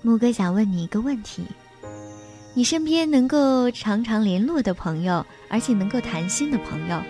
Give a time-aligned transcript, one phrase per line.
[0.00, 1.42] 木哥想问你一个问题：
[2.54, 7.02] 你身边能够常常联络的朋友，而且能够谈心的朋友，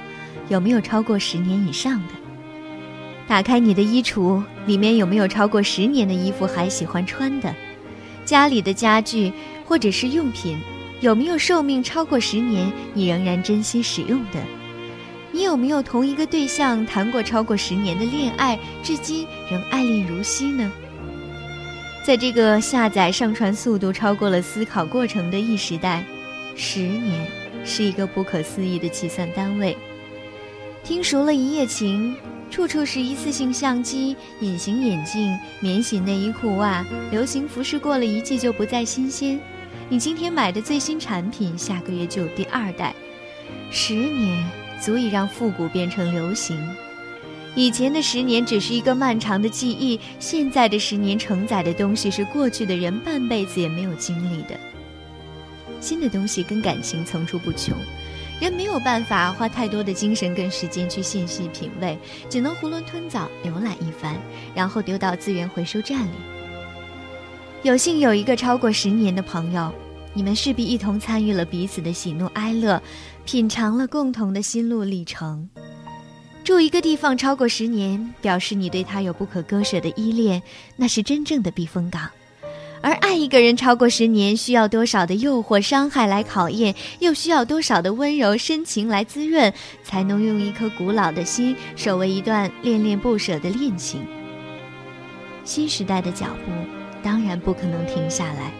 [0.48, 2.14] 有没有超过十年以上的？
[3.26, 7.54] 打开你的衣橱，里面有没有超过十年的衣服还喜欢穿的？
[8.24, 9.30] 家里的家具
[9.66, 10.58] 或者是用品，
[11.02, 14.42] 有没有寿命超过十年你仍然珍惜使用的？
[15.30, 20.72] 你有没有同一个对象谈过超过十年的恋爱，至今仍爱恋如昔呢？
[22.04, 26.04] 在这个下载上传速度超过了思考过程的 E 时代，
[26.56, 27.26] 十年
[27.64, 29.76] 是一个不可思议的计算单位。
[30.82, 32.16] 听熟了一夜情。
[32.50, 39.38] 处处是一次性相机、隐形眼镜、免洗内衣裤袜，流行服饰过了一季就不再新鲜。
[39.90, 42.94] 你今天买的最新产品，下个月就有第二代。
[43.70, 44.42] 十年
[44.80, 46.58] 足以让复古变成流行。
[47.58, 54.56] 以前的十年只是一个漫长的记忆，现在的十年承载的东西是过去的人半辈子也没有经历的。
[55.80, 57.76] 新的东西跟感情层出不穷。
[58.40, 61.98] 人没有办法花太多的精神跟时间去细细品味，
[62.30, 64.14] 只能囫囵吞枣浏览一番，
[64.54, 66.10] 然后丢到资源回收站里。
[67.64, 69.74] 有幸有一个超过十年的朋友，
[70.14, 72.80] 你们势必一同参与了彼此的喜怒哀乐，
[73.24, 75.48] 品尝了共同的心路历程。
[76.48, 80.42] 住一个地方超过十年，表示你对他有不可割舍的依恋，
[80.76, 82.08] 那是真正的避风港。
[82.80, 89.52] 而爱一个人超过十年，需要多少的诱惑、伤害来考验，又需要多少的温柔、深情来滋润，
[89.84, 94.00] 才能用一颗古老的心守卫一段恋恋不舍的恋情？
[95.44, 96.52] 新时代的脚步
[97.02, 98.50] 当然不可能停下来，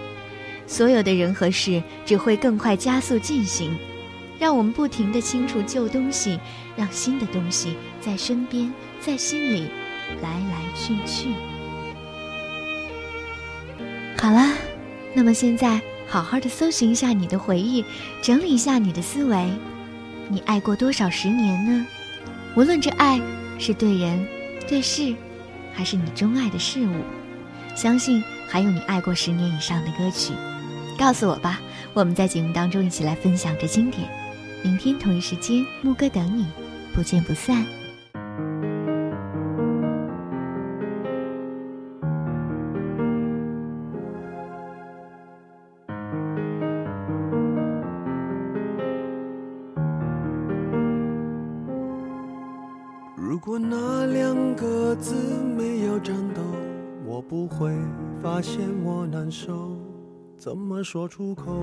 [0.67, 3.75] 所有的人和事只会更快加速进行，
[4.39, 6.39] 让我们不停地清除旧东西，
[6.77, 9.69] 让新的东西在身边，在心里
[10.23, 11.29] 来来去去。
[14.17, 14.53] 好了，
[15.15, 17.85] 那么现在好好的搜寻一下你的回忆，
[18.23, 19.49] 整理一下你的思维。
[20.29, 21.87] 你爱过多少十年呢？
[22.55, 23.21] 无论这爱
[23.59, 24.27] 是对人、
[24.69, 25.15] 对事，
[25.73, 26.93] 还是你钟爱的事物，
[27.75, 30.33] 相信还有你爱过十年以上的歌曲。
[30.99, 31.61] 告诉我吧，
[31.95, 34.09] 我们在节目当中一起来分享这经典。
[34.63, 36.47] 明天同一时间木哥等你
[36.95, 37.65] 不见不散。
[53.17, 55.15] 如果那两个字
[55.57, 56.43] 没有颤抖
[57.07, 57.73] 我不会
[58.21, 59.77] 发现我难受
[60.37, 61.63] 怎么说出口？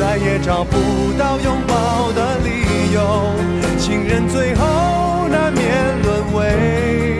[0.00, 0.78] 再也找不
[1.18, 3.34] 到拥抱的理由。
[3.78, 7.19] 情人最后难免沦为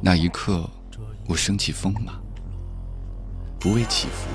[0.00, 0.68] 那一刻，
[1.26, 2.12] 我升起风马，
[3.58, 4.28] 不为祈福，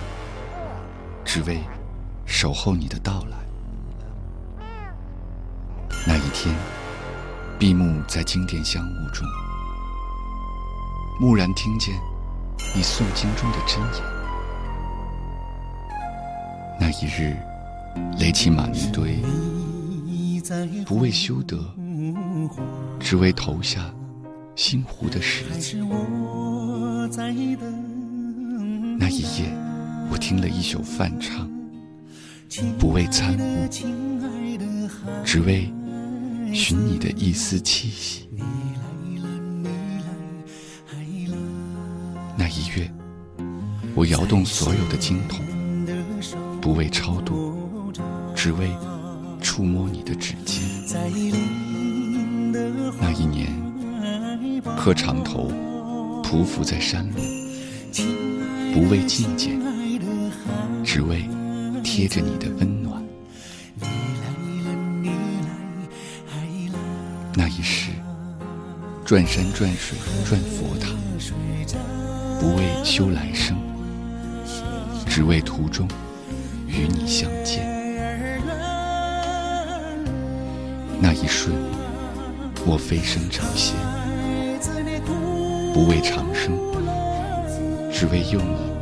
[1.24, 1.62] 只为
[2.26, 3.38] 守候你的到来。
[6.06, 6.54] 那一天，
[7.58, 9.26] 闭目在经典香雾中，
[11.22, 11.96] 蓦然听见
[12.76, 14.04] 你诵经中的真言。
[16.78, 17.38] 那一日，
[18.20, 19.22] 垒起满堆，
[20.86, 21.58] 不为修德，
[23.00, 23.90] 只为投下。
[24.56, 25.78] 心湖的石子。
[29.00, 29.52] 那一夜，
[30.12, 31.50] 我听了一宿梵唱，
[32.78, 33.68] 不为参悟，
[35.26, 35.72] 只为
[36.54, 38.30] 寻你的一丝气息。
[42.38, 42.92] 那一月，
[43.96, 45.40] 我摇动所有的经筒，
[46.62, 47.92] 不为超度，
[48.36, 48.70] 只为
[49.42, 50.62] 触摸你的指尖。
[53.00, 53.63] 那一年。
[54.84, 55.50] 磕长头，
[56.22, 57.16] 匍匐在山路，
[58.74, 59.58] 不为觐见，
[60.84, 61.24] 只为
[61.82, 63.02] 贴着你的温暖。
[67.34, 67.92] 那一世，
[69.06, 70.90] 转山转水转佛塔，
[72.42, 73.56] 不为修来生，
[75.08, 75.88] 只为途中
[76.68, 77.64] 与你相见。
[81.00, 81.56] 那一瞬，
[82.66, 83.93] 我飞升成仙。
[85.74, 86.56] 不为长生，
[87.92, 88.73] 只为佑你。